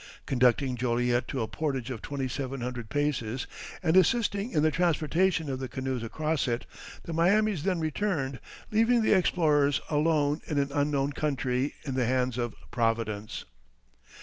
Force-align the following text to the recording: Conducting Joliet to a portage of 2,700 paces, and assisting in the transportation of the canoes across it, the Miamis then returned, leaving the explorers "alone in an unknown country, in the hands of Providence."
Conducting 0.25 0.75
Joliet 0.77 1.27
to 1.27 1.43
a 1.43 1.47
portage 1.47 1.91
of 1.91 2.01
2,700 2.01 2.89
paces, 2.89 3.45
and 3.83 3.95
assisting 3.95 4.49
in 4.51 4.63
the 4.63 4.71
transportation 4.71 5.47
of 5.47 5.59
the 5.59 5.67
canoes 5.67 6.01
across 6.01 6.47
it, 6.47 6.65
the 7.03 7.13
Miamis 7.13 7.61
then 7.61 7.79
returned, 7.79 8.39
leaving 8.71 9.03
the 9.03 9.13
explorers 9.13 9.79
"alone 9.91 10.41
in 10.47 10.57
an 10.57 10.71
unknown 10.73 11.11
country, 11.13 11.75
in 11.83 11.93
the 11.93 12.07
hands 12.07 12.39
of 12.39 12.55
Providence." 12.71 13.45